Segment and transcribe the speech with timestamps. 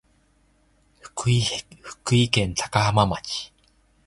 [0.99, 3.53] 福井県高浜町